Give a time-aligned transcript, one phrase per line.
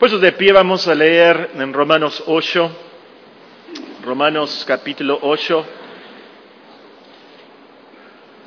[0.00, 2.70] Pues de pie vamos a leer en Romanos 8,
[4.02, 5.66] Romanos capítulo 8.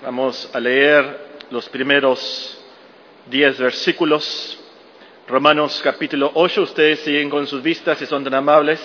[0.02, 2.60] Vamos a leer los primeros
[3.28, 4.60] 10 versículos.
[5.28, 8.82] Romanos capítulo 8, ustedes siguen con sus vistas si son tan amables.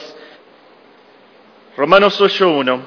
[1.75, 2.81] Romanos 8.1.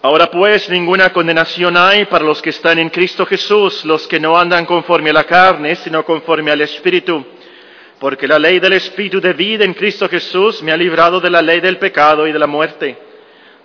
[0.00, 4.38] Ahora pues ninguna condenación hay para los que están en Cristo Jesús, los que no
[4.38, 7.26] andan conforme a la carne, sino conforme al Espíritu
[8.00, 11.42] porque la ley del Espíritu de vida en Cristo Jesús me ha librado de la
[11.42, 12.96] ley del pecado y de la muerte.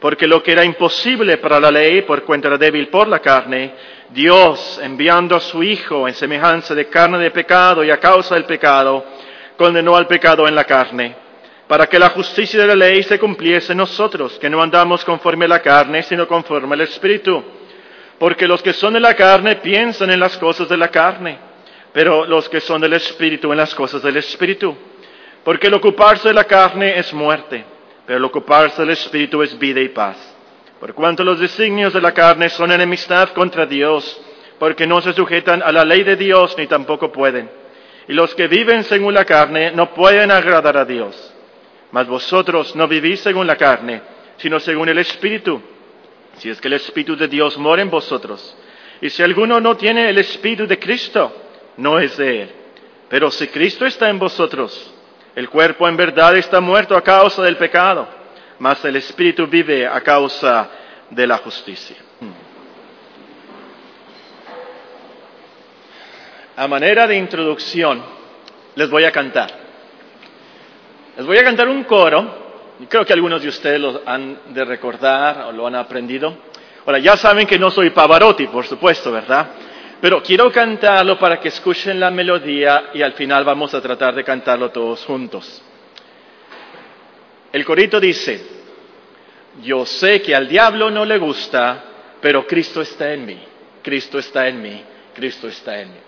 [0.01, 3.71] Porque lo que era imposible para la ley, por cuenta era débil por la carne,
[4.09, 8.43] Dios, enviando a su Hijo en semejanza de carne de pecado y a causa del
[8.43, 9.05] pecado,
[9.57, 11.15] condenó al pecado en la carne,
[11.65, 15.45] para que la justicia de la ley se cumpliese en nosotros, que no andamos conforme
[15.45, 17.41] a la carne, sino conforme al Espíritu.
[18.19, 21.44] Porque los que son de la carne piensan en las cosas de la carne
[21.95, 24.75] pero los que son del Espíritu en las cosas del Espíritu.
[25.45, 27.63] Porque el ocuparse de la carne es muerte,
[28.05, 30.17] pero el ocuparse del Espíritu es vida y paz.
[30.77, 34.21] Por cuanto los designios de la carne son enemistad contra Dios,
[34.59, 37.49] porque no se sujetan a la ley de Dios ni tampoco pueden.
[38.09, 41.33] Y los que viven según la carne no pueden agradar a Dios.
[41.93, 44.01] Mas vosotros no vivís según la carne,
[44.35, 45.61] sino según el Espíritu.
[46.39, 48.57] Si es que el Espíritu de Dios mora en vosotros.
[48.99, 51.43] Y si alguno no tiene el Espíritu de Cristo,
[51.77, 52.51] no es de Él.
[53.09, 54.93] Pero si Cristo está en vosotros,
[55.35, 58.07] el cuerpo en verdad está muerto a causa del pecado,
[58.59, 60.69] mas el Espíritu vive a causa
[61.09, 61.97] de la justicia.
[66.57, 68.01] A manera de introducción,
[68.75, 69.51] les voy a cantar.
[71.17, 72.45] Les voy a cantar un coro,
[72.79, 76.33] y creo que algunos de ustedes lo han de recordar o lo han aprendido.
[76.85, 79.47] Ahora, ya saben que no soy Pavarotti, por supuesto, ¿verdad?
[80.01, 84.23] Pero quiero cantarlo para que escuchen la melodía y al final vamos a tratar de
[84.23, 85.61] cantarlo todos juntos.
[87.51, 88.45] El corito dice,
[89.63, 91.83] yo sé que al diablo no le gusta,
[92.21, 93.39] pero Cristo está en mí,
[93.81, 95.99] Cristo está en mí, Cristo está en mí.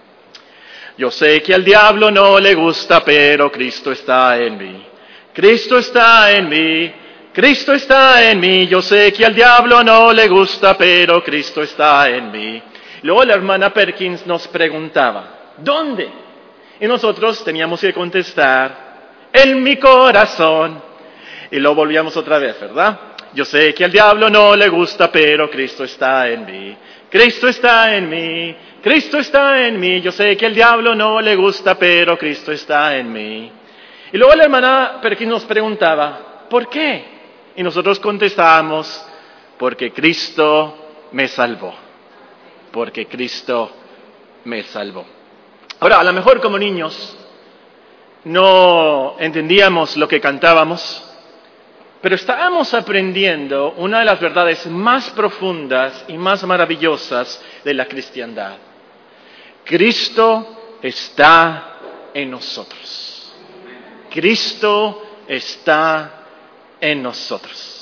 [0.98, 4.86] Yo sé que al diablo no le gusta, pero Cristo está en mí.
[5.32, 6.92] Cristo está en mí,
[7.32, 8.66] Cristo está en mí.
[8.68, 12.64] Yo sé que al diablo no le gusta, pero Cristo está en mí.
[13.04, 16.10] Luego la hermana Perkins nos preguntaba, ¿dónde?
[16.80, 18.88] Y nosotros teníamos que contestar,
[19.32, 20.82] en mi corazón.
[21.52, 23.00] Y lo volvíamos otra vez, ¿verdad?
[23.34, 26.78] Yo sé que al diablo no le gusta, pero Cristo está en mí.
[27.10, 28.56] Cristo está en mí.
[28.82, 30.02] Cristo está en mí.
[30.02, 33.52] Yo sé que al diablo no le gusta, pero Cristo está en mí.
[34.12, 37.18] Y luego la hermana Perkins nos preguntaba, ¿por qué?
[37.56, 39.06] Y nosotros contestábamos,
[39.58, 41.87] porque Cristo me salvó
[42.78, 43.72] porque Cristo
[44.44, 45.04] me salvó.
[45.80, 47.18] Ahora, a lo mejor como niños
[48.26, 51.04] no entendíamos lo que cantábamos,
[52.04, 58.58] pero estábamos aprendiendo una de las verdades más profundas y más maravillosas de la cristiandad.
[59.66, 61.80] Cristo está
[62.14, 63.34] en nosotros.
[64.12, 66.26] Cristo está
[66.80, 67.77] en nosotros.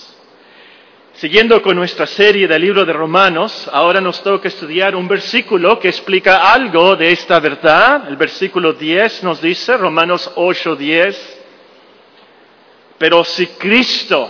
[1.16, 5.88] Siguiendo con nuestra serie del libro de Romanos, ahora nos toca estudiar un versículo que
[5.88, 8.10] explica algo de esta verdad.
[8.10, 11.40] El versículo 10 nos dice, Romanos 8, 10,
[12.98, 14.30] pero si Cristo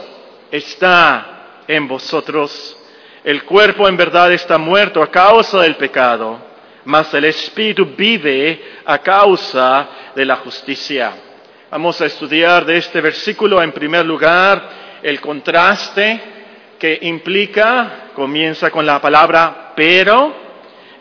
[0.51, 2.78] está en vosotros,
[3.23, 6.38] el cuerpo en verdad está muerto a causa del pecado,
[6.84, 11.13] mas el espíritu vive a causa de la justicia.
[11.72, 16.35] Vamos a estudiar de este versículo en primer lugar el contraste
[16.85, 20.31] que implica, comienza con la palabra pero,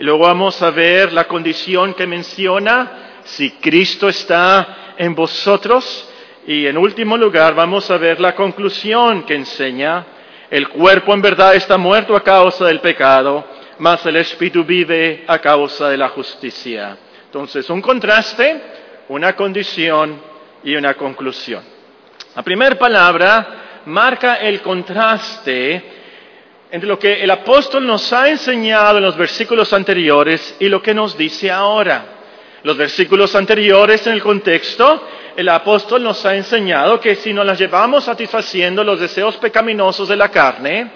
[0.00, 6.08] y luego vamos a ver la condición que menciona, si Cristo está en vosotros,
[6.46, 10.06] y en último lugar vamos a ver la conclusión que enseña,
[10.50, 13.44] el cuerpo en verdad está muerto a causa del pecado,
[13.78, 16.96] mas el espíritu vive a causa de la justicia.
[17.26, 18.62] Entonces, un contraste,
[19.08, 20.18] una condición
[20.62, 21.62] y una conclusión.
[22.34, 25.82] La primera palabra marca el contraste
[26.70, 30.92] entre lo que el apóstol nos ha enseñado en los versículos anteriores y lo que
[30.92, 32.06] nos dice ahora.
[32.64, 37.58] Los versículos anteriores en el contexto, el apóstol nos ha enseñado que si nos las
[37.58, 40.90] llevamos satisfaciendo los deseos pecaminosos de la carne,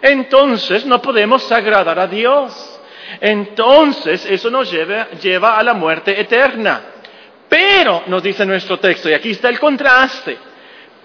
[0.00, 2.80] entonces no podemos agradar a Dios.
[3.20, 6.80] Entonces eso nos lleva, lleva a la muerte eterna.
[7.48, 10.38] Pero, nos dice nuestro texto, y aquí está el contraste,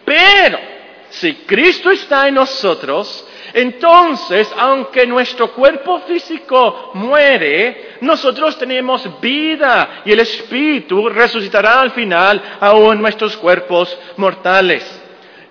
[0.06, 0.75] pero
[1.10, 10.12] si Cristo está en nosotros, entonces, aunque nuestro cuerpo físico muere, nosotros tenemos vida y
[10.12, 15.02] el Espíritu resucitará al final aún nuestros cuerpos mortales.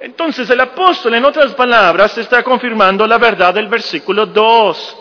[0.00, 4.96] Entonces el apóstol, en otras palabras, está confirmando la verdad del versículo 2.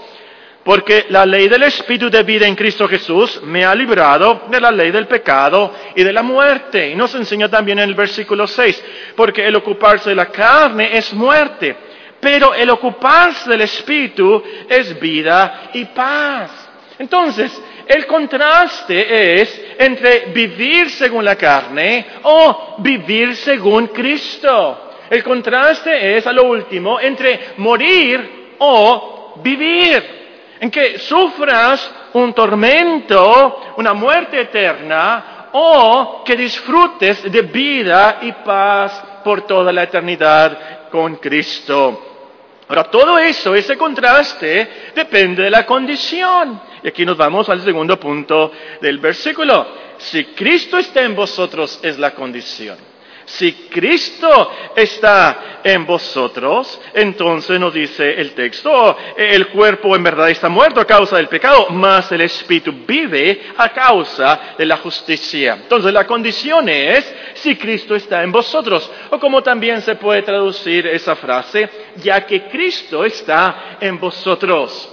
[0.63, 4.71] Porque la ley del Espíritu de vida en Cristo Jesús me ha librado de la
[4.71, 6.89] ley del pecado y de la muerte.
[6.89, 8.83] Y nos enseña también en el versículo 6,
[9.15, 11.75] porque el ocuparse de la carne es muerte,
[12.21, 16.51] pero el ocuparse del Espíritu es vida y paz.
[16.97, 24.91] Entonces, el contraste es entre vivir según la carne o vivir según Cristo.
[25.09, 30.22] El contraste es, a lo último, entre morir o vivir
[30.63, 39.03] en que sufras un tormento, una muerte eterna, o que disfrutes de vida y paz
[39.25, 42.61] por toda la eternidad con Cristo.
[42.69, 46.61] Ahora, todo eso, ese contraste, depende de la condición.
[46.81, 49.67] Y aquí nos vamos al segundo punto del versículo.
[49.97, 52.92] Si Cristo está en vosotros es la condición.
[53.25, 60.49] Si Cristo está en vosotros, entonces nos dice el texto, el cuerpo en verdad está
[60.49, 65.59] muerto a causa del pecado, mas el espíritu vive a causa de la justicia.
[65.61, 70.85] Entonces la condición es si Cristo está en vosotros, o como también se puede traducir
[70.87, 74.92] esa frase, ya que Cristo está en vosotros.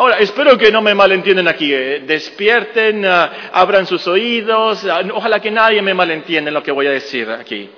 [0.00, 1.74] Ahora, espero que no me malentiendan aquí.
[1.74, 2.02] Eh.
[2.06, 4.82] Despierten, ah, abran sus oídos.
[4.86, 7.68] Ah, ojalá que nadie me malentienda en lo que voy a decir aquí.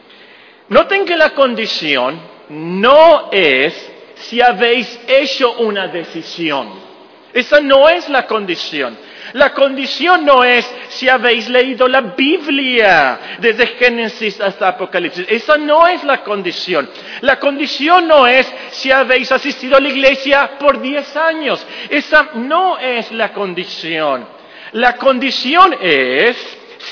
[0.69, 3.75] Noten que la condición no es
[4.15, 6.69] si habéis hecho una decisión.
[7.35, 8.97] Esa no es la condición.
[9.33, 15.27] La condición no es si habéis leído la Biblia desde Génesis hasta Apocalipsis.
[15.29, 16.89] Esa no es la condición.
[17.23, 21.67] La condición no es si habéis asistido a la iglesia por 10 años.
[21.89, 24.27] Esa no es la condición.
[24.73, 26.37] La condición es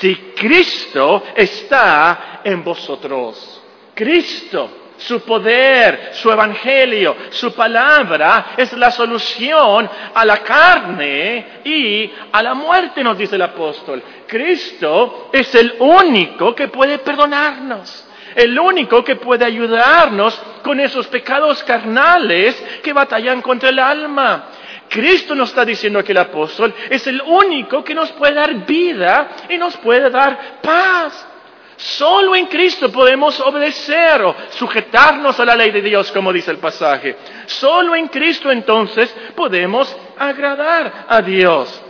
[0.00, 3.62] si Cristo está en vosotros.
[3.94, 12.42] Cristo su poder, su evangelio, su palabra es la solución a la carne y a
[12.42, 14.02] la muerte, nos dice el apóstol.
[14.26, 18.06] Cristo es el único que puede perdonarnos.
[18.34, 24.46] El único que puede ayudarnos con esos pecados carnales que batallan contra el alma.
[24.88, 29.28] Cristo nos está diciendo aquí el apóstol, es el único que nos puede dar vida
[29.48, 31.28] y nos puede dar paz.
[31.80, 36.58] Solo en Cristo podemos obedecer o sujetarnos a la ley de Dios, como dice el
[36.58, 37.16] pasaje.
[37.46, 41.80] Solo en Cristo entonces podemos agradar a Dios.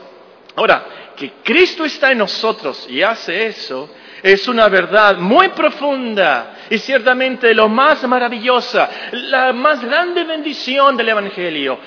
[0.55, 0.85] Ahora,
[1.17, 3.91] que Cristo está en nosotros y hace eso,
[4.23, 11.09] es una verdad muy profunda y ciertamente lo más maravillosa, la más grande bendición del
[11.09, 11.81] Evangelio.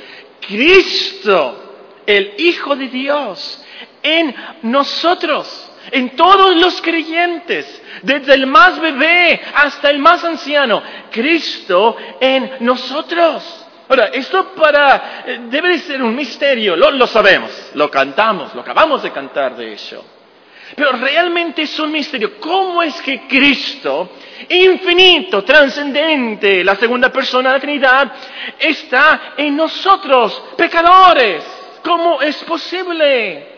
[0.46, 3.64] Cristo, el Hijo de Dios,
[4.02, 10.82] en nosotros en todos los creyentes, desde el más bebé hasta el más anciano,
[11.12, 13.66] Cristo en nosotros.
[13.90, 18.62] Ahora, esto para, eh, debe de ser un misterio, lo, lo sabemos, lo cantamos, lo
[18.62, 20.04] acabamos de cantar de hecho.
[20.76, 22.40] Pero realmente es un misterio.
[22.40, 24.10] ¿Cómo es que Cristo,
[24.50, 28.14] infinito, trascendente, la segunda persona de la Trinidad,
[28.58, 31.44] está en nosotros, pecadores?
[31.84, 33.53] ¿Cómo es posible?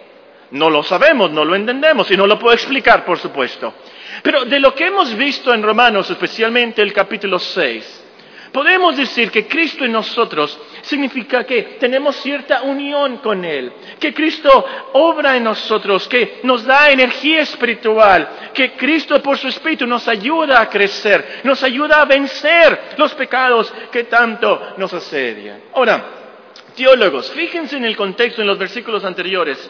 [0.52, 3.74] No lo sabemos, no lo entendemos y no lo puedo explicar, por supuesto.
[4.22, 8.04] Pero de lo que hemos visto en Romanos, especialmente el capítulo 6,
[8.52, 14.66] podemos decir que Cristo en nosotros significa que tenemos cierta unión con Él, que Cristo
[14.94, 20.62] obra en nosotros, que nos da energía espiritual, que Cristo por su Espíritu nos ayuda
[20.62, 25.60] a crecer, nos ayuda a vencer los pecados que tanto nos asedian.
[25.74, 26.06] Ahora,
[26.76, 29.70] teólogos, fíjense en el contexto en los versículos anteriores.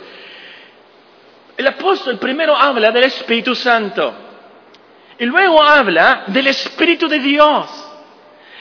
[1.57, 4.13] El apóstol primero habla del Espíritu Santo
[5.17, 7.85] y luego habla del Espíritu de Dios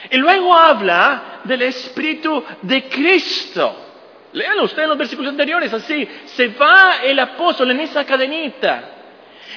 [0.09, 3.81] y luego habla del Espíritu de Cristo.
[4.33, 8.91] Léanlo usted en los versículos anteriores, así se va el apóstol en esa cadenita.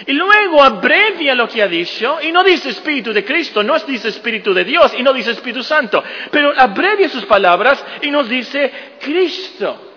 [0.06, 4.08] Y luego abrevia lo que ha dicho y no dice Espíritu de Cristo, no dice
[4.08, 8.72] Espíritu de Dios y no dice Espíritu Santo, pero abrevia sus palabras y nos dice
[9.00, 9.87] Cristo.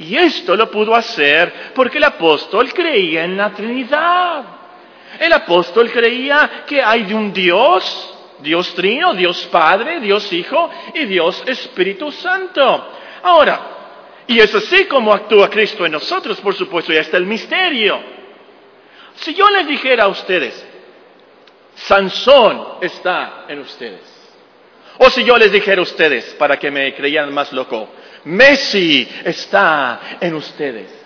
[0.00, 4.44] Y esto lo pudo hacer porque el apóstol creía en la Trinidad.
[5.18, 11.42] El apóstol creía que hay un Dios, Dios Trino, Dios Padre, Dios Hijo y Dios
[11.46, 12.88] Espíritu Santo.
[13.22, 13.60] Ahora,
[14.26, 18.00] y es así como actúa Cristo en nosotros, por supuesto, y está el misterio.
[19.16, 20.66] Si yo les dijera a ustedes,
[21.74, 24.00] Sansón está en ustedes,
[24.98, 27.90] O si yo les dijera a ustedes, para que me creyeran más loco,
[28.24, 31.00] Messi está en ustedes.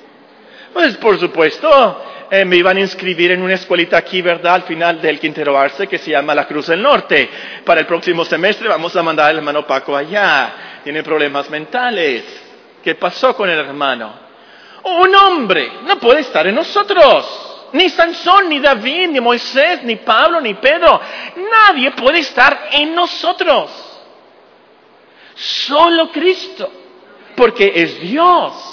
[0.72, 4.54] Pues por supuesto, eh, me iban a inscribir en una escuelita aquí, ¿verdad?
[4.54, 7.30] Al final del Quintero Arce, que se llama La Cruz del Norte.
[7.64, 10.80] Para el próximo semestre vamos a mandar al hermano Paco allá.
[10.82, 12.24] Tiene problemas mentales.
[12.82, 14.12] ¿Qué pasó con el hermano?
[14.82, 17.68] Un hombre no puede estar en nosotros.
[17.72, 21.00] Ni Sansón, ni David, ni Moisés, ni Pablo, ni Pedro.
[21.36, 23.70] Nadie puede estar en nosotros.
[25.34, 26.83] Solo Cristo.
[27.36, 28.70] Porque es Dios.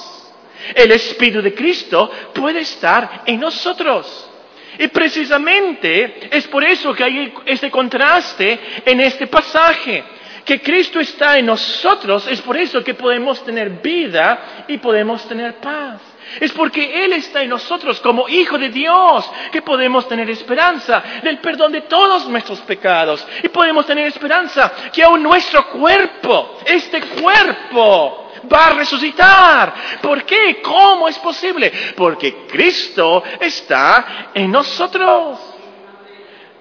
[0.76, 4.30] El Espíritu de Cristo puede estar en nosotros.
[4.78, 10.04] Y precisamente es por eso que hay ese contraste en este pasaje.
[10.46, 15.56] Que Cristo está en nosotros, es por eso que podemos tener vida y podemos tener
[15.56, 16.02] paz.
[16.40, 21.40] Es porque Él está en nosotros como Hijo de Dios que podemos tener esperanza del
[21.40, 23.26] perdón de todos nuestros pecados.
[23.44, 28.21] Y podemos tener esperanza que aún nuestro cuerpo, este cuerpo,
[28.52, 29.74] va a resucitar.
[30.02, 30.62] ¿Por qué?
[30.62, 31.72] ¿Cómo es posible?
[31.96, 35.40] Porque Cristo está en nosotros.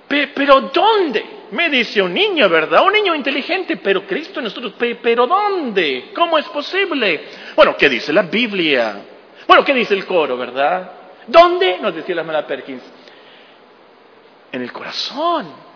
[0.08, 1.38] Pero ¿dónde?
[1.52, 2.84] Me dice un niño, ¿verdad?
[2.84, 4.75] Un niño inteligente, pero Cristo en nosotros.
[4.78, 6.10] ¿Pero dónde?
[6.14, 7.25] ¿Cómo es posible?
[7.54, 9.00] Bueno, ¿qué dice la Biblia?
[9.46, 10.92] Bueno, ¿qué dice el coro, verdad?
[11.26, 11.78] ¿Dónde?
[11.78, 12.82] Nos decía la hermana Perkins.
[14.52, 15.70] En el corazón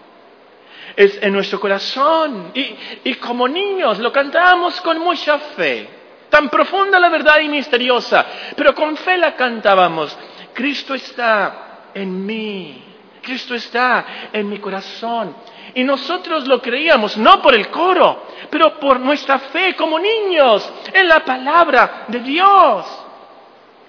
[0.97, 2.53] es en nuestro corazón.
[2.55, 5.89] Y, como niños lo cantamos con mucha fe.
[6.35, 8.27] Tan profunda la verdad y misteriosa.
[8.57, 10.19] Pero con fe la cantábamos.
[10.53, 12.83] Cristo está en mí.
[13.23, 15.33] Cristo está en mi corazón.
[15.77, 21.07] Y nosotros lo creíamos, no por el coro, pero por nuestra fe como niños en
[21.07, 22.85] la palabra de Dios.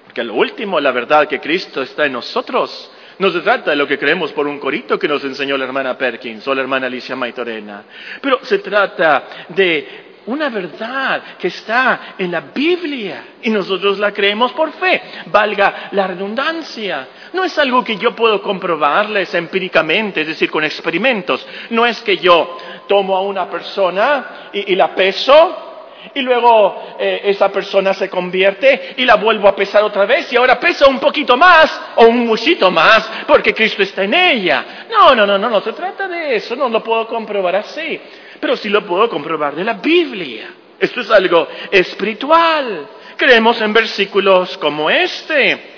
[0.04, 3.88] Porque lo último, la verdad que Cristo está en nosotros no se trata de lo
[3.88, 7.16] que creemos por un corito que nos enseñó la hermana Perkins o la hermana Alicia
[7.16, 7.84] Maitorena,
[8.22, 14.52] pero se trata de una verdad que está en la Biblia y nosotros la creemos
[14.54, 17.08] por fe, valga la redundancia.
[17.34, 21.46] No es algo que yo puedo comprobarles empíricamente, es decir, con experimentos.
[21.70, 25.66] No es que yo tomo a una persona y, y la peso
[26.14, 30.38] y luego eh, esa persona se convierte y la vuelvo a pesar otra vez y
[30.38, 34.86] ahora pesa un poquito más o un muchito más porque Cristo está en ella.
[34.90, 38.00] No, no, no, no, no se trata de eso, no lo puedo comprobar así,
[38.40, 40.50] pero sí lo puedo comprobar de la Biblia.
[40.80, 42.88] Esto es algo espiritual.
[43.18, 45.74] Creemos en versículos como este.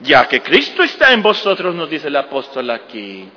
[0.00, 3.28] Ya que Cristo está en vosotros, nos dice el apóstol aquí.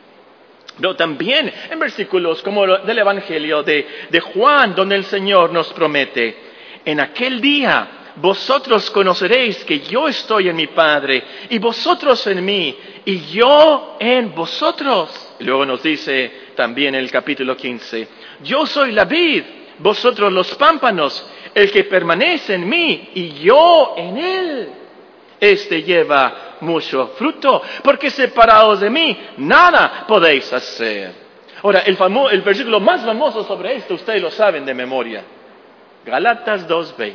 [0.78, 6.38] Pero también en versículos como del Evangelio de, de Juan, donde el Señor nos promete,
[6.84, 12.76] en aquel día vosotros conoceréis que yo estoy en mi Padre y vosotros en mí
[13.04, 15.34] y yo en vosotros.
[15.40, 18.08] Luego nos dice también en el capítulo 15,
[18.44, 19.44] yo soy la vid,
[19.80, 24.70] vosotros los pámpanos, el que permanece en mí y yo en él.
[25.40, 31.26] Este lleva mucho fruto, porque separados de mí nada podéis hacer.
[31.62, 31.98] Ahora, el,
[32.32, 35.24] el versículo más famoso sobre esto, ustedes lo saben de memoria.
[36.06, 37.14] Galatas 2.20.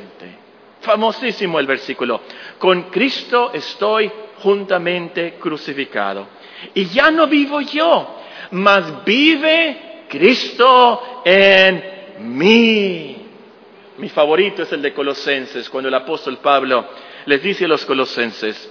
[0.81, 2.23] Famosísimo el versículo.
[2.59, 4.11] Con Cristo estoy
[4.43, 6.27] juntamente crucificado.
[6.75, 8.17] Y ya no vivo yo,
[8.53, 11.85] mas vive Cristo en
[12.21, 13.17] mí.
[13.99, 16.85] Mi favorito es el de Colosenses, cuando el apóstol Pablo
[17.27, 18.71] les dice a los colosenses,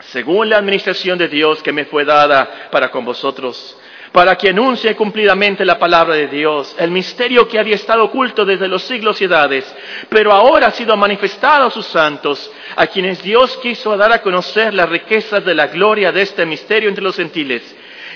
[0.00, 3.76] según la administración de Dios que me fue dada para con vosotros,
[4.12, 8.68] para que anuncie cumplidamente la palabra de Dios, el misterio que había estado oculto desde
[8.68, 9.64] los siglos y edades,
[10.08, 14.72] pero ahora ha sido manifestado a sus santos, a quienes Dios quiso dar a conocer
[14.72, 17.62] las riquezas de la gloria de este misterio entre los gentiles,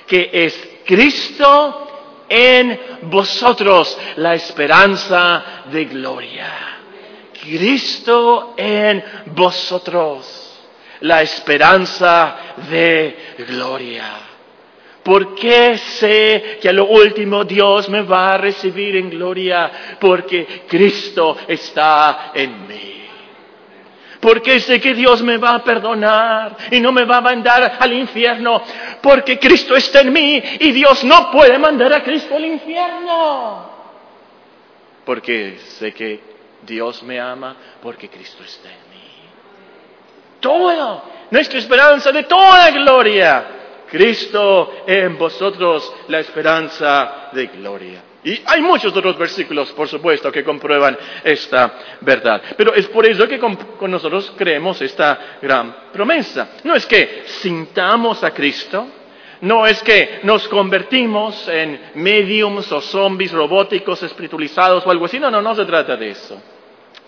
[0.07, 1.90] que es Cristo
[2.31, 6.49] en vosotros, la esperanza de gloria.
[7.43, 10.51] Cristo en vosotros
[11.01, 12.37] la esperanza
[12.71, 13.17] de
[13.49, 14.07] gloria.
[15.03, 19.97] ¿Por qué sé que a lo último Dios me va a recibir en gloria?
[19.99, 23.00] Porque Cristo está en mí.
[24.21, 27.93] Porque sé que Dios me va a perdonar y no me va a mandar al
[27.93, 28.63] infierno.
[29.01, 33.71] Porque Cristo está en mí y Dios no puede mandar a Cristo al infierno.
[35.05, 36.21] Porque sé que
[36.63, 39.01] Dios me ama porque Cristo está en mí
[40.41, 43.47] todo, nuestra esperanza de toda gloria.
[43.89, 48.03] Cristo en vosotros la esperanza de gloria.
[48.23, 52.43] Y hay muchos otros versículos, por supuesto, que comprueban esta verdad.
[52.57, 53.57] Pero es por eso que con,
[53.89, 56.51] nosotros creemos esta gran promesa.
[56.65, 58.87] No es que sintamos a Cristo,
[59.43, 65.19] No es que nos convertimos en mediums o zombies robóticos espiritualizados o algo así.
[65.19, 66.43] No, no, no se trata de eso.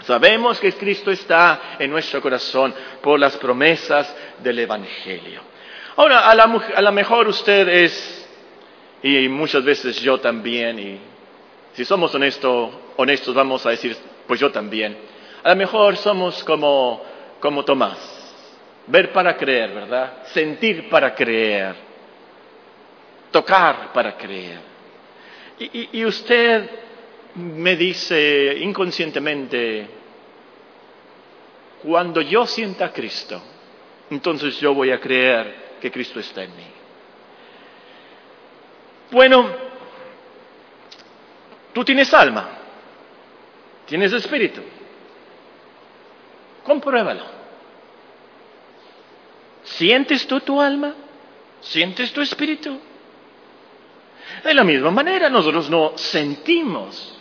[0.05, 5.43] Sabemos que Cristo está en nuestro corazón por las promesas del Evangelio.
[5.97, 8.22] Ahora, a lo mejor usted es,
[9.03, 10.99] y muchas veces yo también, y
[11.75, 14.97] si somos honestos vamos a decir, pues yo también.
[15.43, 17.03] A lo mejor somos como,
[17.41, 17.99] como Tomás,
[18.87, 20.25] ver para creer, ¿verdad?
[20.27, 21.75] Sentir para creer,
[23.31, 24.61] tocar para creer.
[25.59, 26.69] y usted
[27.35, 29.87] me dice inconscientemente,
[31.83, 33.43] cuando yo sienta a Cristo,
[34.11, 36.82] entonces yo voy a creer que Cristo está en mí.
[39.13, 39.47] Bueno,
[41.75, 42.49] tú tienes alma,
[43.85, 44.63] tienes espíritu,
[46.65, 47.25] compruébalo.
[49.65, 50.95] ¿Sientes tú tu alma?
[51.61, 52.81] ¿Sientes tu espíritu?
[54.43, 57.15] De la misma manera, nosotros no sentimos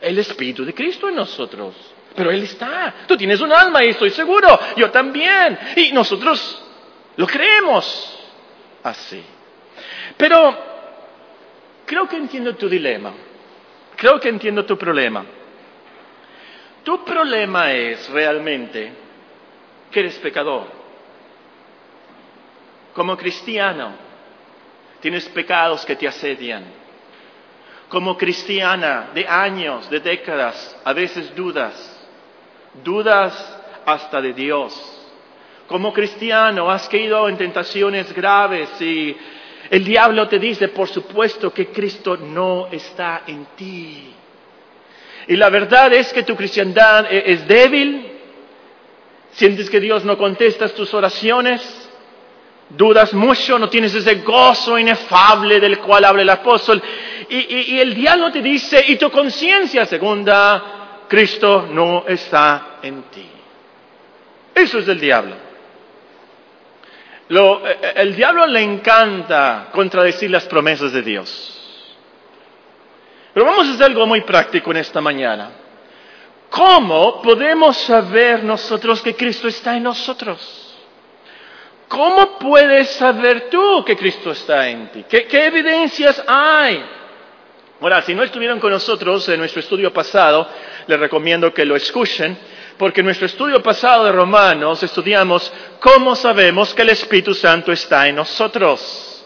[0.00, 1.74] el Espíritu de Cristo en nosotros.
[2.16, 2.94] Pero Él está.
[3.06, 4.58] Tú tienes un alma y estoy seguro.
[4.76, 5.58] Yo también.
[5.76, 6.62] Y nosotros
[7.16, 8.18] lo creemos
[8.82, 9.22] así.
[10.16, 10.73] Pero
[11.86, 13.12] creo que entiendo tu dilema.
[13.96, 15.24] Creo que entiendo tu problema.
[16.82, 18.92] Tu problema es realmente
[19.90, 20.66] que eres pecador.
[22.92, 23.92] Como cristiano,
[25.00, 26.84] tienes pecados que te asedian
[27.94, 31.74] como cristiana de años, de décadas, a veces dudas,
[32.82, 33.32] dudas
[33.86, 34.74] hasta de Dios.
[35.68, 39.16] Como cristiano has caído en tentaciones graves y
[39.70, 44.12] el diablo te dice, por supuesto, que Cristo no está en ti.
[45.26, 48.06] Y la verdad es que tu cristiandad e-, es débil,
[49.32, 51.90] sientes que Dios no contesta tus oraciones,
[52.68, 56.82] dudas mucho, no tienes ese gozo inefable del cual habla el apóstol.
[57.28, 63.26] Y, el diablo te dice, y tu conciencia segunda, Cristo no está en ti.
[64.54, 65.34] Eso es el diablo.
[67.28, 71.50] Eh, eh, el diablo le encanta contradecir las promesas de Dios.
[73.32, 75.50] Pero vamos a hacer algo muy práctico en esta mañana.
[76.50, 80.64] ¿Cómo podemos saber nosotros que Cristo está en nosotros?
[81.88, 85.04] ¿Cómo puedes saber tú que Cristo está en ti?
[85.08, 86.84] ¿Qué, evidencias hay?
[87.80, 90.48] Ahora, si no estuvieron con nosotros en nuestro estudio pasado,
[90.86, 92.38] les recomiendo que lo escuchen,
[92.78, 98.08] porque en nuestro estudio pasado de Romanos estudiamos cómo sabemos que el Espíritu Santo está
[98.08, 99.24] en nosotros.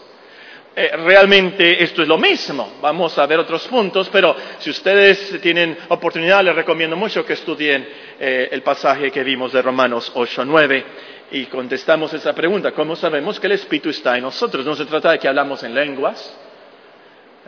[0.75, 2.77] Eh, realmente esto es lo mismo.
[2.81, 7.87] Vamos a ver otros puntos, pero si ustedes tienen oportunidad, les recomiendo mucho que estudien
[8.19, 10.85] eh, el pasaje que vimos de Romanos 8, 9
[11.31, 12.71] y contestamos esa pregunta.
[12.71, 14.65] ¿Cómo sabemos que el Espíritu está en nosotros?
[14.65, 16.33] No se trata de que hablamos en lenguas,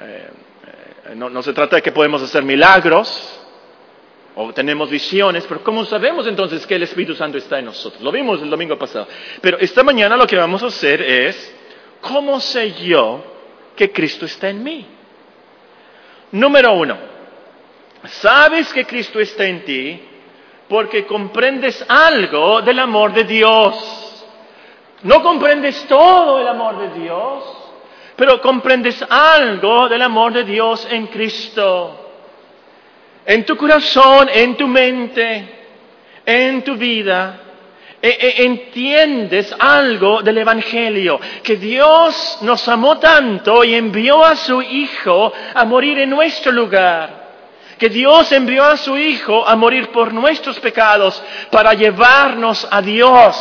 [0.01, 0.29] eh,
[1.15, 3.40] no, se trata de que podemos hacer milagros
[4.35, 8.01] o tenemos visiones, pero ¿cómo sabemos entonces que el Espíritu Santo está en nosotros?
[8.01, 9.07] Lo vimos el domingo pasado.
[9.41, 11.55] Pero esta mañana lo que vamos a hacer es,
[12.01, 13.23] ¿cómo sé yo
[13.75, 14.85] que Cristo está en mí?
[16.31, 16.97] Número uno,
[18.05, 20.01] ¿sabes que Cristo está en ti?
[20.71, 24.25] porque comprendes algo del amor de Dios.
[25.03, 27.43] No comprendes todo el amor de Dios,
[28.15, 32.00] pero comprendes algo del amor de Dios en Cristo.
[33.25, 35.45] En tu corazón, en tu mente,
[36.25, 37.39] en tu vida,
[38.01, 44.61] e, e, entiendes algo del Evangelio, que Dios nos amó tanto y envió a su
[44.61, 47.21] Hijo a morir en nuestro lugar
[47.81, 53.35] que Dios envió a su Hijo a morir por nuestros pecados para llevarnos a Dios.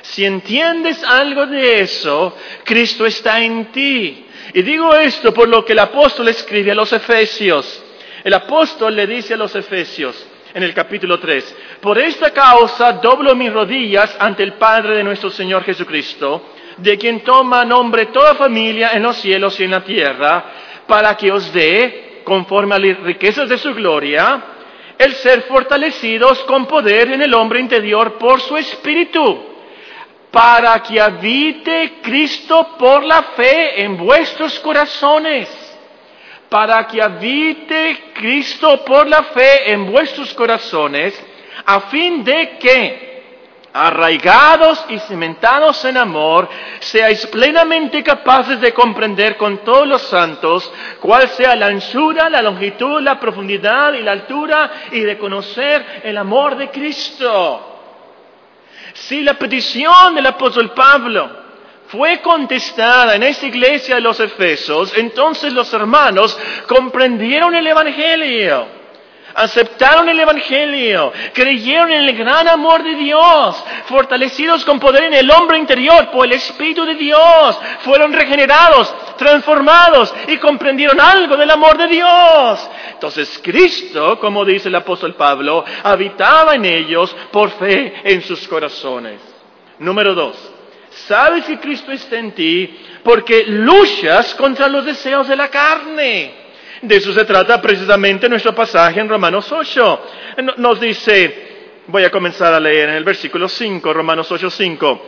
[0.00, 4.24] Si entiendes algo de eso, Cristo está en ti.
[4.54, 7.81] Y digo esto por lo que el apóstol escribe a los Efesios.
[8.24, 13.34] El apóstol le dice a los Efesios en el capítulo 3, por esta causa doblo
[13.34, 18.90] mis rodillas ante el Padre de nuestro Señor Jesucristo, de quien toma nombre toda familia
[18.92, 20.44] en los cielos y en la tierra,
[20.86, 24.42] para que os dé conforme a las riquezas de su gloria,
[24.98, 29.46] el ser fortalecidos con poder en el hombre interior por su espíritu,
[30.30, 35.71] para que habite Cristo por la fe en vuestros corazones,
[36.52, 41.18] para que habite Cristo por la fe en vuestros corazones,
[41.64, 43.12] a fin de que
[43.72, 46.46] arraigados y cimentados en amor,
[46.78, 53.00] seáis plenamente capaces de comprender con todos los santos cuál sea la anchura, la longitud,
[53.00, 57.80] la profundidad y la altura y de conocer el amor de Cristo.
[58.92, 61.41] Si la petición del apóstol Pablo
[61.92, 68.82] fue contestada en esta iglesia de los Efesos, entonces los hermanos comprendieron el Evangelio
[69.34, 75.30] aceptaron el Evangelio, creyeron en el gran amor de Dios, fortalecidos con poder en el
[75.30, 81.78] hombre interior por el Espíritu de Dios, fueron regenerados, transformados y comprendieron algo del amor
[81.78, 82.70] de Dios.
[82.92, 89.20] Entonces Cristo, como dice el apóstol Pablo, habitaba en ellos por fe en sus corazones.
[89.78, 90.51] Número dos,
[91.06, 96.34] sabes que Cristo está en ti porque luchas contra los deseos de la carne.
[96.82, 100.06] De eso se trata precisamente nuestro pasaje en Romanos 8.
[100.56, 105.02] Nos dice, voy a comenzar a leer en el versículo 5, Romanos 8, 5.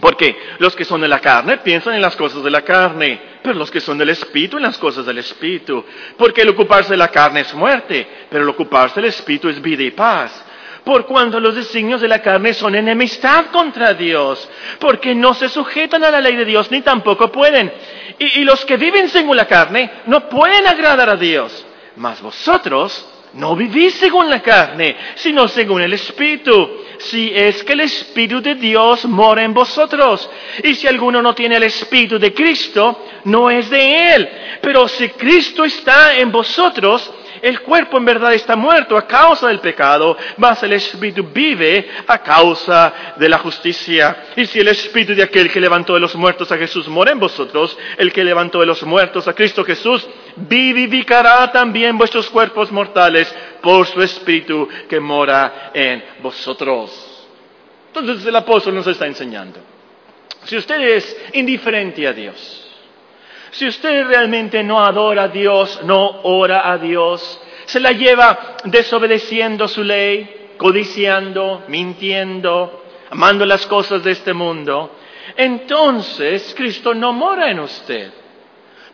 [0.00, 3.58] Porque los que son de la carne piensan en las cosas de la carne, pero
[3.58, 5.84] los que son del Espíritu en las cosas del Espíritu.
[6.16, 9.82] Porque el ocuparse de la carne es muerte, pero el ocuparse del Espíritu es vida
[9.82, 10.44] y paz
[10.84, 16.04] por cuanto los designios de la carne son enemistad contra Dios, porque no se sujetan
[16.04, 17.72] a la ley de Dios ni tampoco pueden.
[18.18, 21.64] Y, los que viven según la carne no pueden agradar a Dios.
[21.96, 26.68] Mas vosotros no vivís según la carne, sino según el Espíritu.
[26.98, 30.28] Si es que el Espíritu de Dios mora en vosotros.
[30.62, 34.28] Y si alguno no tiene el Espíritu de Cristo, no es de Él.
[34.60, 37.10] Pero si Cristo está en vosotros,
[37.42, 42.18] el cuerpo en verdad está muerto a causa del pecado, mas el espíritu vive a
[42.18, 44.24] causa de la justicia.
[44.36, 47.20] Y si el espíritu de aquel que levantó de los muertos a Jesús mora en
[47.20, 53.34] vosotros, el que levantó de los muertos a Cristo Jesús vivificará también vuestros cuerpos mortales
[53.60, 57.26] por su espíritu que mora en vosotros.
[57.94, 59.60] Entonces el apóstol nos está enseñando.
[60.44, 62.69] Si usted es indiferente a Dios,
[63.50, 69.68] si usted realmente no adora a Dios, no ora a Dios, se la lleva desobedeciendo
[69.68, 74.96] su ley, codiciando, mintiendo, amando las cosas de este mundo,
[75.36, 78.12] entonces Cristo no mora en usted.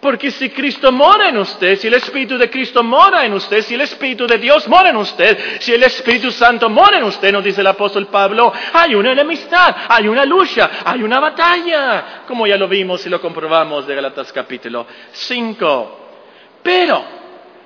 [0.07, 3.75] Porque si Cristo mora en usted, si el Espíritu de Cristo mora en usted, si
[3.75, 7.42] el Espíritu de Dios mora en usted, si el Espíritu Santo mora en usted, nos
[7.42, 12.57] dice el apóstol Pablo, hay una enemistad, hay una lucha, hay una batalla, como ya
[12.57, 16.09] lo vimos y lo comprobamos de Galatas capítulo 5.
[16.62, 17.05] Pero,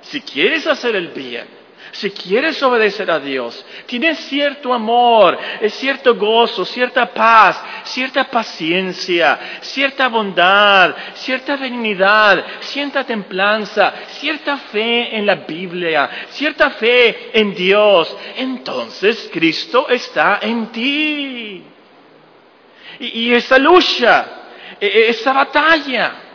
[0.01, 1.60] si quieres hacer el bien,
[1.91, 5.37] si quieres obedecer a Dios, tienes cierto amor,
[5.69, 15.25] cierto gozo, cierta paz, cierta paciencia, cierta bondad, cierta benignidad, cierta templanza, cierta fe en
[15.25, 21.63] la Biblia, cierta fe en Dios, entonces Cristo está en ti.
[22.99, 24.27] Y, esa lucha,
[24.79, 26.30] e, e, esa batalla,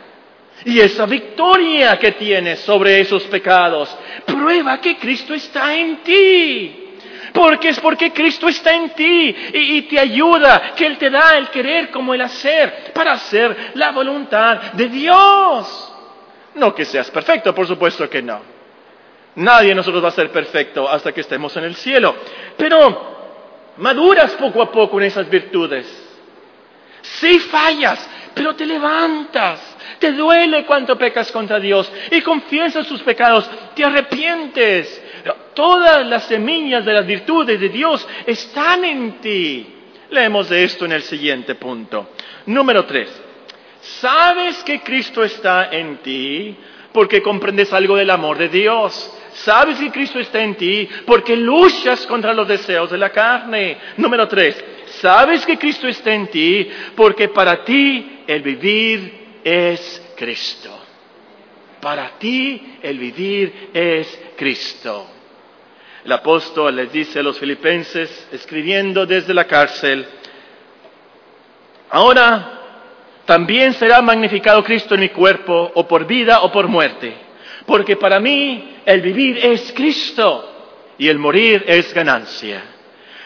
[0.65, 6.83] y esa victoria que tienes sobre esos pecados prueba que Cristo está en ti.
[7.33, 11.49] Porque es porque Cristo está en ti y, te ayuda, que Él te da el
[11.49, 15.93] querer como el hacer para hacer la voluntad de Dios.
[16.55, 18.41] No que seas perfecto, por supuesto que no.
[19.35, 22.15] Nadie de nosotros va a ser perfecto hasta que estemos en el cielo.
[22.57, 23.17] Pero
[23.77, 25.85] maduras poco a poco en esas virtudes.
[27.01, 33.49] Sí fallas, pero te levantas te duele cuando pecas contra Dios y confiesas tus pecados,
[33.75, 35.03] te arrepientes.
[35.53, 39.73] Todas las semillas de las virtudes de Dios están en ti.
[40.09, 42.11] Leemos de esto en el siguiente punto.
[42.45, 43.09] Número tres.
[43.81, 46.55] ¿Sabes que Cristo está en ti
[46.93, 49.13] porque comprendes algo del amor de Dios?
[49.33, 53.77] Sabes que Cristo está en ti porque luchas contra los deseos de la carne.
[53.97, 54.63] Número tres.
[55.01, 60.77] Sabes que Cristo está en ti porque para ti el vivir es Cristo.
[61.81, 65.07] Para ti el vivir es Cristo.
[66.03, 70.05] El apóstol les dice a los filipenses, escribiendo desde la cárcel,
[71.89, 72.57] ahora
[73.25, 77.13] también será magnificado Cristo en mi cuerpo, o por vida o por muerte,
[77.65, 82.63] porque para mí el vivir es Cristo y el morir es ganancia.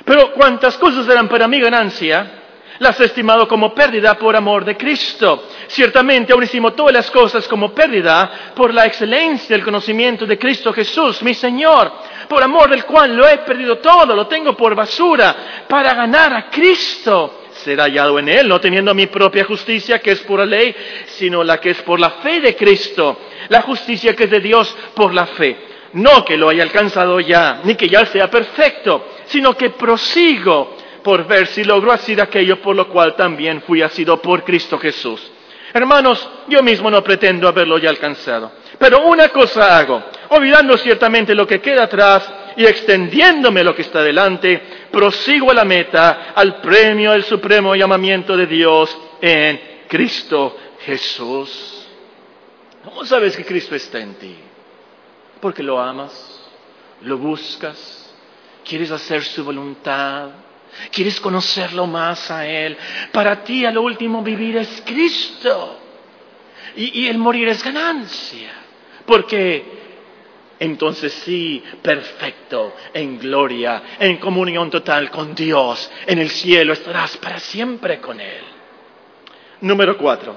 [0.03, 2.40] Pero cuántas cosas eran para mí ganancia,
[2.81, 5.43] las he estimado como pérdida por amor de Cristo.
[5.67, 10.73] Ciertamente aún estimo todas las cosas como pérdida por la excelencia del conocimiento de Cristo
[10.73, 11.91] Jesús, mi Señor,
[12.27, 16.49] por amor del cual lo he perdido todo, lo tengo por basura, para ganar a
[16.49, 20.75] Cristo ser hallado en Él, no teniendo mi propia justicia que es por la ley,
[21.05, 24.75] sino la que es por la fe de Cristo, la justicia que es de Dios
[24.95, 25.55] por la fe.
[25.93, 31.25] No que lo haya alcanzado ya, ni que ya sea perfecto, sino que prosigo por
[31.25, 35.31] ver si logro hacer aquello por lo cual también fui asido por Cristo Jesús.
[35.73, 41.47] Hermanos, yo mismo no pretendo haberlo ya alcanzado, pero una cosa hago, olvidando ciertamente lo
[41.47, 44.61] que queda atrás y extendiéndome lo que está delante,
[44.91, 51.87] prosigo a la meta, al premio del supremo llamamiento de Dios en Cristo Jesús.
[52.83, 54.35] ¿Cómo sabes que Cristo está en ti?
[55.39, 56.49] Porque lo amas,
[57.01, 58.13] lo buscas,
[58.65, 60.29] quieres hacer su voluntad,
[60.91, 62.77] quieres conocerlo más a Él.
[63.11, 65.79] Para ti a lo último vivir es Cristo
[66.75, 68.51] y, y el morir es ganancia.
[69.05, 69.81] Porque
[70.61, 77.39] entonces sí, perfecto, en gloria, en comunión total con Dios, en el cielo estarás para
[77.39, 78.43] siempre con Él.
[79.61, 80.35] Número cuatro,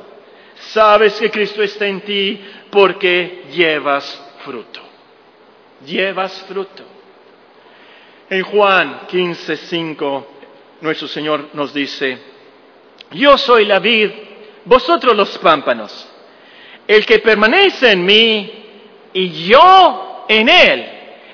[0.57, 4.81] sabes que Cristo está en ti porque llevas fruto.
[5.85, 6.94] Llevas fruto.
[8.31, 10.27] En Juan 15, 5,
[10.81, 12.19] nuestro Señor nos dice,
[13.13, 14.11] yo soy la vid,
[14.65, 16.09] vosotros los pámpanos.
[16.87, 18.53] El que permanece en mí
[19.13, 20.87] y yo en Él,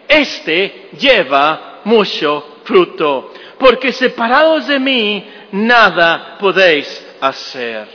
[0.08, 7.86] éste lleva mucho fruto, porque separados de mí nada podéis hacer.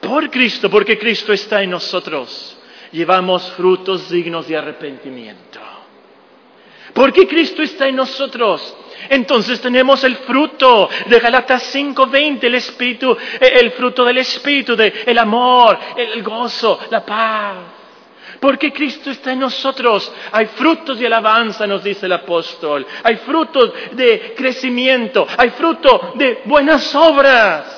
[0.00, 2.58] Por Cristo, porque Cristo está en nosotros,
[2.92, 5.67] llevamos frutos dignos de arrepentimiento.
[6.92, 8.74] Porque Cristo está en nosotros,
[9.08, 15.18] entonces tenemos el fruto de Galatas 5:20, el espíritu, el fruto del espíritu, de el
[15.18, 17.56] amor, el gozo, la paz,
[18.40, 20.12] porque Cristo está en nosotros.
[20.32, 22.86] Hay frutos de alabanza, nos dice el apóstol.
[23.02, 25.26] Hay frutos de crecimiento.
[25.36, 27.77] Hay fruto de buenas obras.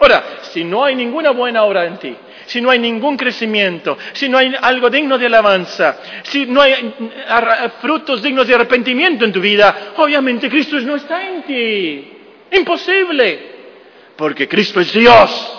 [0.00, 2.14] Ahora, si no hay ninguna buena obra en ti,
[2.46, 6.94] si no hay ningún crecimiento, si no hay algo digno de alabanza, si no hay
[7.80, 12.12] frutos dignos de arrepentimiento en tu vida, obviamente Cristo no está en ti.
[12.52, 13.56] Imposible.
[14.16, 15.57] Porque Cristo es Dios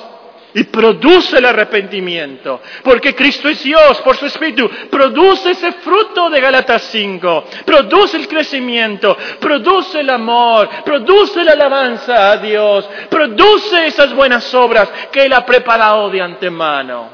[0.53, 6.41] y produce el arrepentimiento, porque Cristo es Dios, por su Espíritu, produce ese fruto de
[6.41, 14.13] Galatas 5, produce el crecimiento, produce el amor, produce la alabanza a Dios, produce esas
[14.13, 17.09] buenas obras que Él ha preparado de antemano.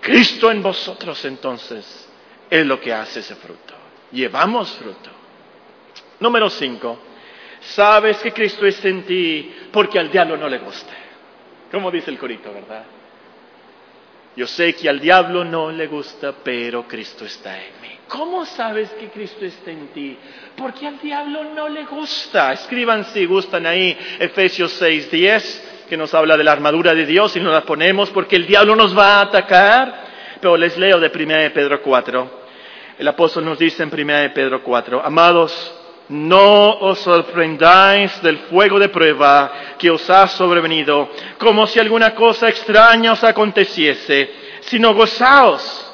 [0.00, 2.08] Cristo en vosotros entonces
[2.48, 3.74] es lo que hace ese fruto.
[4.12, 5.10] Llevamos fruto.
[6.20, 6.98] Número 5.
[7.60, 10.92] Sabes que Cristo es en ti porque al diablo no le gusta.
[11.76, 12.84] Como dice el corito, ¿verdad?
[14.34, 17.98] Yo sé que al diablo no le gusta, pero Cristo está en mí.
[18.08, 20.16] ¿Cómo sabes que Cristo está en ti?
[20.56, 22.54] Porque al diablo no le gusta.
[22.54, 27.36] Escriban si gustan ahí Efesios 6, 10, que nos habla de la armadura de Dios
[27.36, 30.06] y nos la ponemos porque el diablo nos va a atacar.
[30.40, 32.40] Pero les leo de 1 Pedro 4.
[32.98, 35.75] El apóstol nos dice en 1 Pedro 4, amados,
[36.08, 42.48] no os sorprendáis del fuego de prueba que os ha sobrevenido, como si alguna cosa
[42.48, 45.86] extraña os aconteciese, sino gozaos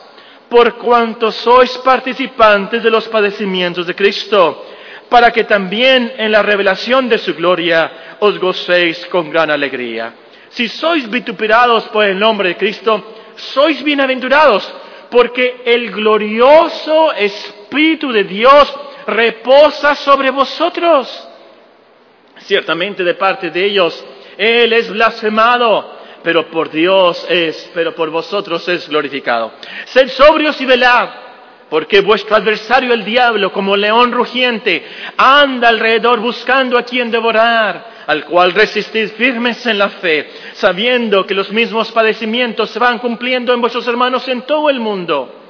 [0.48, 4.66] por cuanto sois participantes de los padecimientos de Cristo,
[5.08, 10.12] para que también en la revelación de su gloria os gocéis con gran alegría.
[10.50, 14.70] Si sois vituperados por el nombre de Cristo, sois bienaventurados,
[15.10, 18.74] porque el glorioso Espíritu de Dios
[19.06, 21.28] reposa sobre vosotros.
[22.38, 24.04] Ciertamente de parte de ellos,
[24.36, 29.52] Él es blasfemado, pero por Dios es, pero por vosotros es glorificado.
[29.86, 31.08] Sed sobrios y velad,
[31.68, 34.84] porque vuestro adversario el diablo, como león rugiente,
[35.16, 41.34] anda alrededor buscando a quien devorar, al cual resistid firmes en la fe, sabiendo que
[41.34, 45.41] los mismos padecimientos se van cumpliendo en vuestros hermanos en todo el mundo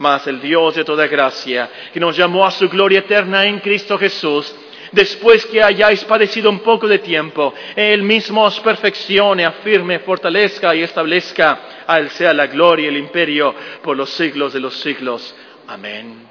[0.00, 3.98] mas el Dios de toda gracia, que nos llamó a su gloria eterna en Cristo
[3.98, 4.56] Jesús,
[4.92, 10.82] después que hayáis padecido un poco de tiempo, Él mismo os perfeccione, afirme, fortalezca y
[10.82, 11.84] establezca.
[11.86, 15.34] A Él sea la gloria y el imperio por los siglos de los siglos.
[15.68, 16.26] Amén.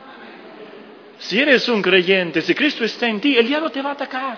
[1.19, 4.35] Si eres un creyente, si Cristo está en ti, el diablo te va a atacar.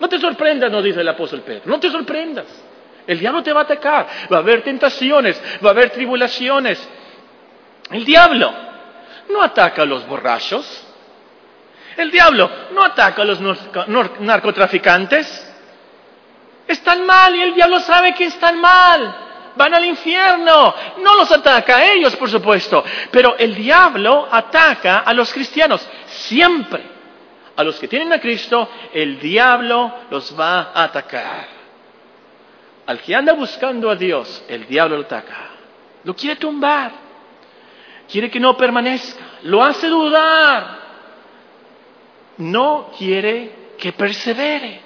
[0.00, 1.62] No te sorprendas, nos dice el apóstol Pedro.
[1.66, 2.46] No te sorprendas.
[3.06, 4.08] El diablo te va a atacar.
[4.32, 6.88] Va a haber tentaciones, va a haber tribulaciones.
[7.88, 8.71] El diablo
[9.28, 10.86] no ataca a los borrachos.
[11.96, 13.40] El diablo no ataca a los
[14.20, 15.48] narcotraficantes.
[16.66, 19.16] Están mal y el diablo sabe que están mal.
[19.56, 20.74] Van al infierno.
[20.98, 22.84] No los ataca a ellos, por supuesto.
[23.10, 25.86] Pero el diablo ataca a los cristianos.
[26.06, 26.92] Siempre.
[27.54, 31.46] A los que tienen a Cristo, el diablo los va a atacar.
[32.86, 35.50] Al que anda buscando a Dios, el diablo lo ataca.
[36.04, 37.11] Lo quiere tumbar
[38.12, 40.78] quiere que no permanezca, lo hace dudar,
[42.36, 44.80] no quiere que persevere.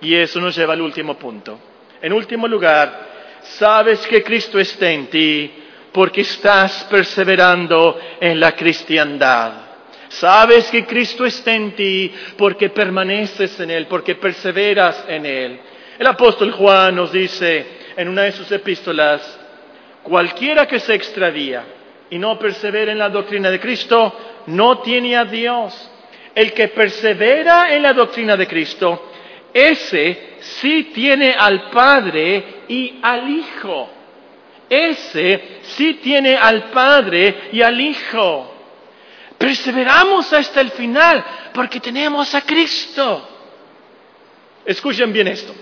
[0.00, 1.60] Y eso nos lleva al último punto.
[2.00, 3.08] En último lugar,
[3.42, 5.52] sabes que Cristo está en ti
[5.92, 9.52] porque estás perseverando en la cristiandad.
[10.08, 15.60] Sabes que Cristo está en ti porque permaneces en Él, porque perseveras en Él.
[15.98, 19.38] El apóstol Juan nos dice en una de sus epístolas,
[20.02, 21.62] cualquiera que se extravía
[22.10, 24.12] y no persevera en la doctrina de Cristo,
[24.46, 25.90] no tiene a Dios.
[26.34, 29.10] El que persevera en la doctrina de Cristo,
[29.52, 33.90] ese sí tiene al Padre y al Hijo.
[34.68, 38.54] Ese sí tiene al Padre y al Hijo.
[39.38, 43.28] Perseveramos hasta el final porque tenemos a Cristo.
[44.64, 45.54] Escuchen bien esto.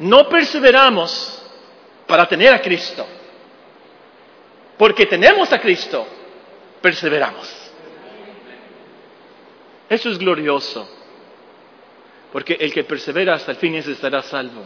[0.00, 1.40] No perseveramos
[2.06, 3.06] para tener a Cristo.
[4.78, 6.06] Porque tenemos a Cristo,
[6.80, 7.48] perseveramos.
[9.88, 10.88] Eso es glorioso.
[12.32, 14.64] Porque el que persevera hasta el fin estará salvo.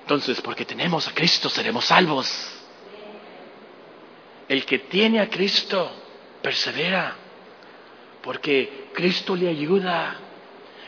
[0.00, 2.28] Entonces, porque tenemos a Cristo, seremos salvos.
[4.48, 5.88] El que tiene a Cristo,
[6.42, 7.14] persevera.
[8.20, 10.16] Porque Cristo le ayuda.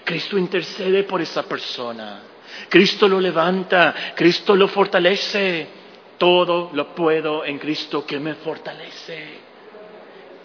[0.05, 2.23] Cristo intercede por esa persona.
[2.69, 3.95] Cristo lo levanta.
[4.17, 5.82] Cristo lo fortalece.
[6.23, 9.41] Todo lo puedo en Cristo que me fortalece.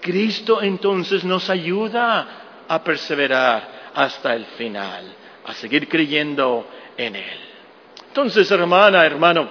[0.01, 5.05] Cristo entonces nos ayuda a perseverar hasta el final,
[5.45, 6.65] a seguir creyendo
[6.97, 7.39] en Él.
[8.07, 9.47] Entonces, hermana, hermano,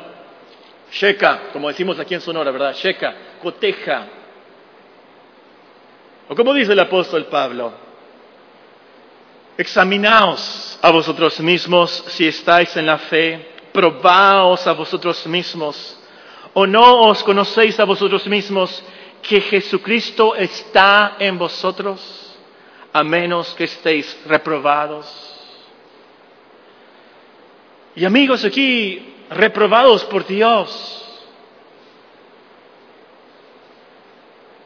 [0.91, 2.75] checa, como decimos aquí en Sonora, ¿verdad?
[2.75, 4.09] Checa, coteja.
[6.29, 7.73] O como dice el apóstol Pablo,
[9.57, 16.01] examinaos a vosotros mismos si estáis en la fe, probaos a vosotros mismos,
[16.59, 18.83] o no os conocéis a vosotros mismos
[19.21, 22.35] que Jesucristo está en vosotros,
[22.95, 25.05] a menos que estéis reprobados.
[27.95, 31.29] Y amigos aquí, reprobados por Dios,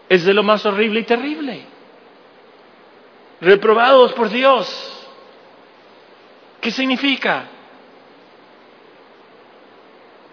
[0.08, 1.66] es de lo más horrible y terrible.
[3.40, 5.08] Reprobados por Dios.
[6.60, 7.48] ¿Qué significa?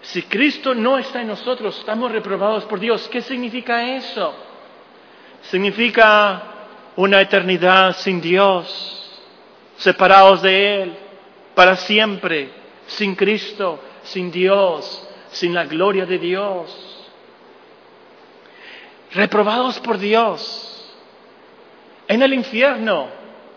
[0.08, 3.06] Si Cristo no está en nosotros, estamos reprobados por Dios.
[3.08, 4.34] ¿Qué significa eso?
[5.42, 6.42] Significa
[6.96, 9.20] una eternidad sin Dios,
[9.76, 10.96] separados de Él
[11.54, 12.48] para siempre
[12.86, 17.06] sin Cristo, sin Dios, sin la gloria de Dios.
[19.12, 20.90] Reprobados por Dios.
[22.06, 23.08] En el infierno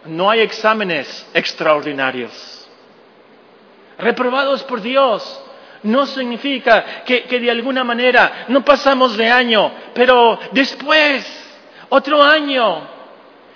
[0.04, 2.70] no hay exámenes extraordinarios.
[3.98, 5.46] Reprobados por Dios
[5.84, 11.26] no significa que, que, de alguna manera no pasamos de año, pero después,
[11.90, 12.88] otro año,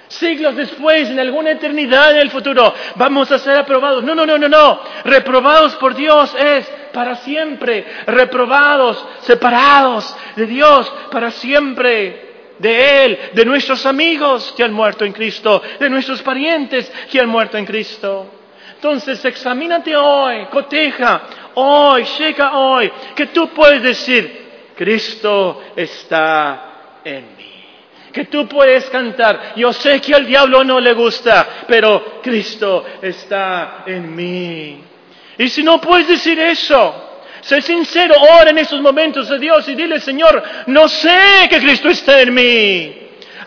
[0.08, 4.04] Siglos después, en alguna eternidad en el futuro, vamos a ser aprobados.
[4.04, 4.80] No, no, no, no, no.
[5.04, 7.86] Reprobados por Dios es para siempre.
[8.06, 12.24] Reprobados, separados de Dios para siempre.
[12.60, 17.28] De Él, de nuestros amigos que han muerto en Cristo, de nuestros parientes que han
[17.28, 18.28] muerto en Cristo.
[18.86, 21.24] Entonces, examínate hoy, coteja
[21.56, 27.52] hoy, checa hoy, que tú puedes decir, Cristo está en mí
[28.13, 29.54] que tú puedes cantar.
[29.58, 34.82] Yo sé que al diablo no le gusta, pero Cristo está en mí.
[35.38, 39.76] Y si no puedes decir eso, sé sincero, ora en esos momentos de Dios y
[39.76, 42.95] dile, Señor, no sé que Cristo está en mí.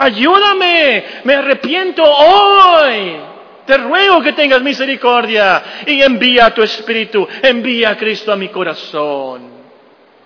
[0.01, 3.38] Ayúdame, me arrepiento hoy.
[3.69, 9.43] Te ruego que tengas misericordia y envía tu Espíritu, envía a Cristo a mi corazón.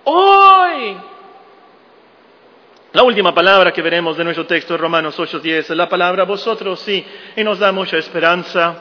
[0.04, 0.96] Hoy.
[2.92, 7.04] La última palabra que veremos de nuestro texto, Romanos 8:10, es la palabra vosotros, sí,
[7.34, 8.76] y nos da mucha esperanza.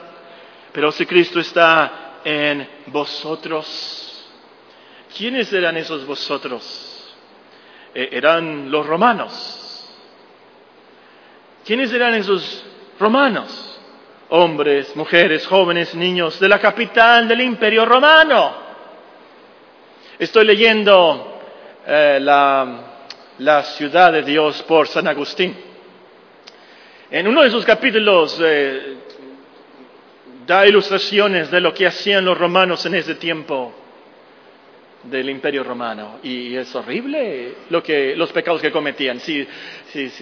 [0.71, 4.29] Pero si Cristo está en vosotros,
[5.17, 7.15] ¿quiénes eran esos vosotros?
[7.95, 9.91] Eh, eran los romanos.
[11.65, 12.63] ¿Quiénes eran esos
[12.99, 13.70] romanos?
[14.33, 18.53] Hombres, mujeres, jóvenes, niños de la capital del imperio romano.
[20.17, 21.41] Estoy leyendo
[21.85, 25.55] eh, la ciudad de Dios por San Agustín.
[27.09, 28.95] En uno de sus capítulos eh,
[30.47, 33.80] da ilustraciones de lo que hacían los romanos en ese tiempo
[35.03, 36.19] del imperio romano.
[36.23, 39.19] Y es horrible lo que, los pecados que cometían.
[39.19, 39.47] Si,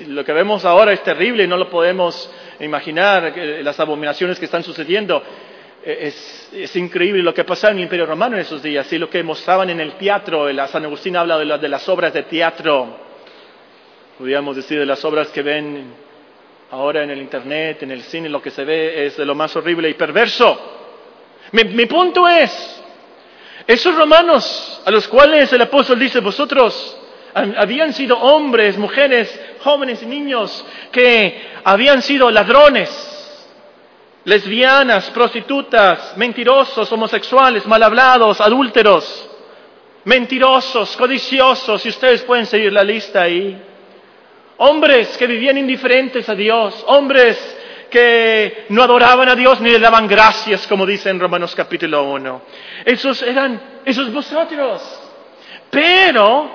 [0.07, 5.21] lo que vemos ahora es terrible no lo podemos imaginar, las abominaciones que están sucediendo.
[5.83, 6.13] Eh,
[6.51, 9.23] es, increíble lo que pasaba en el imperio romano en esos días y lo que
[9.23, 10.47] mostraban en el teatro.
[10.67, 13.09] San Agustín habla de las obras de teatro
[14.19, 15.93] podríamos decir, de las obras que ven
[16.71, 19.55] ahora en el Internet, en el cine, lo que se ve es de lo más
[19.55, 20.59] horrible y perverso.
[21.53, 22.78] Mi, punto es,
[23.69, 26.97] esos romanos a los cuales el apóstol dice, vosotros
[27.35, 32.89] habían sido hombres, mujeres, jóvenes y niños que habían sido ladrones,
[34.23, 39.29] lesbianas, prostitutas, mentirosos, homosexuales, mal hablados, adúlteros,
[40.03, 43.55] mentirosos, codiciosos, y ustedes pueden seguir la lista ahí.
[44.57, 47.37] Hombres que vivían indiferentes a Dios, hombres
[47.89, 52.41] que no adoraban a Dios ni le daban gracias, como dice en Romanos capítulo 1.
[52.85, 54.81] Esos eran, esos vosotros.
[55.69, 56.49] Pero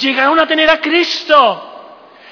[0.00, 1.66] llegaron a tener a Cristo.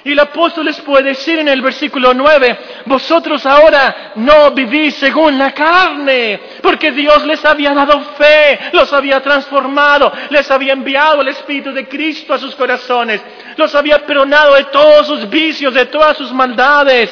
[0.05, 5.36] Y el apóstol les puede decir en el versículo 9, vosotros ahora no vivís según
[5.36, 11.28] la carne, porque Dios les había dado fe, los había transformado, les había enviado el
[11.28, 13.20] Espíritu de Cristo a sus corazones,
[13.57, 17.11] los había perdonado de todos sus vicios, de todas sus maldades,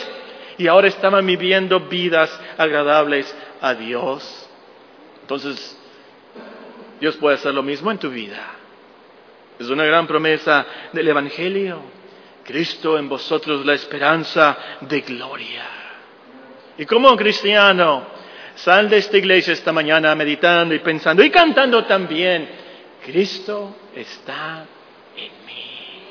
[0.59, 4.49] y ahora estaban viviendo vidas agradables a Dios.
[5.23, 5.79] Entonces,
[7.01, 8.43] Dios puede hacer lo mismo en tu vida.
[9.59, 11.81] Es una gran promesa del Evangelio.
[12.45, 15.65] Cristo en vosotros la esperanza de gloria.
[16.79, 18.07] Y como cristiano,
[18.55, 22.49] sal de esta iglesia esta mañana meditando y pensando y cantando también,
[23.05, 24.65] Cristo está
[25.17, 26.03] en mí.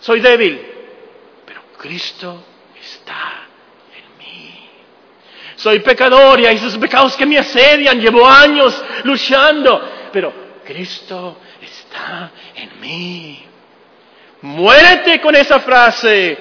[0.00, 0.69] Soy débil,
[1.80, 2.44] Cristo
[2.78, 3.46] está
[3.96, 4.68] en mí.
[5.56, 12.30] Soy pecador y hay esos pecados que me asedian, llevo años luchando, pero Cristo está
[12.54, 13.46] en mí.
[14.42, 16.36] Muérete con esa frase.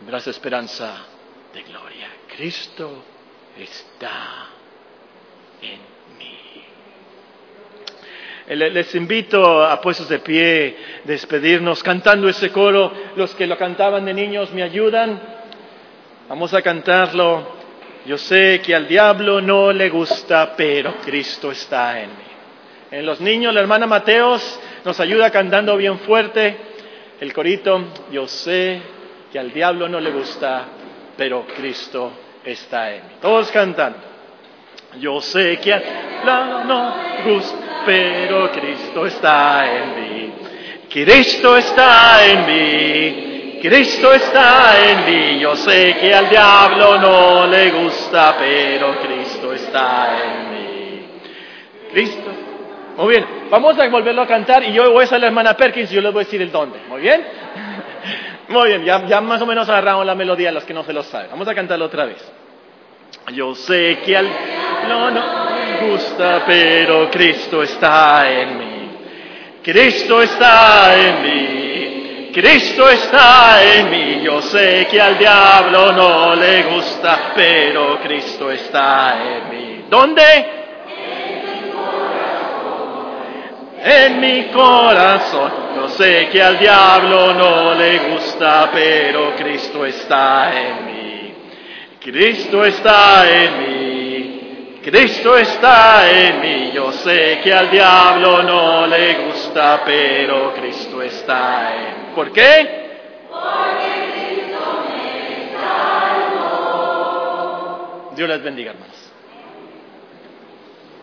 [0.00, 1.04] Verás esperanza
[1.52, 2.08] de gloria.
[2.34, 3.04] Cristo
[3.58, 4.48] está
[5.60, 5.95] en mí.
[8.48, 12.92] Les invito a puestos de pie, despedirnos cantando ese coro.
[13.16, 15.20] Los que lo cantaban de niños me ayudan.
[16.28, 17.56] Vamos a cantarlo.
[18.06, 22.24] Yo sé que al diablo no le gusta, pero Cristo está en mí.
[22.92, 26.56] En los niños, la hermana Mateos nos ayuda cantando bien fuerte
[27.20, 27.82] el corito.
[28.12, 28.80] Yo sé
[29.32, 30.66] que al diablo no le gusta,
[31.16, 32.12] pero Cristo
[32.44, 33.12] está en mí.
[33.20, 33.98] Todos cantando.
[35.00, 35.82] Yo sé que al
[36.22, 40.32] diablo no le gusta, pero Cristo está en mí.
[40.90, 43.58] Cristo está en mí.
[43.62, 45.38] Cristo está en mí.
[45.38, 51.06] Yo sé que al diablo no le gusta, pero Cristo está en mí.
[51.92, 52.46] Cristo
[52.96, 55.92] muy bien, vamos a volverlo a cantar y yo voy a ser la hermana Perkins
[55.92, 56.78] y yo les voy a decir el dónde.
[56.88, 57.22] Muy bien.
[58.48, 61.02] Muy bien, ya, más o menos agarramos la melodía a los que no se lo
[61.02, 61.30] saben.
[61.32, 62.24] Vamos a cantarlo otra vez.
[63.32, 64.28] Yo sé que al
[64.88, 65.45] no, no
[65.76, 68.90] gusta, pero Cristo está en mí.
[69.62, 72.30] Cristo está en mí.
[72.32, 74.20] Cristo está en mí.
[74.22, 79.84] Yo sé que al diablo no le gusta, pero Cristo está en mí.
[79.88, 80.56] ¿Dónde?
[83.86, 85.52] en mi corazón.
[85.76, 91.34] Yo sé que al diablo no le gusta, pero Cristo está en mí.
[92.00, 94.05] Cristo está en mí.
[94.86, 96.70] Cristo está en mí.
[96.72, 102.12] Yo sé que al diablo no le gusta, pero Cristo está en mí.
[102.14, 102.86] ¿Por qué?
[103.28, 105.50] Porque Cristo me
[106.38, 106.92] salvó.
[108.14, 109.05] Dios les bendiga, hermanos.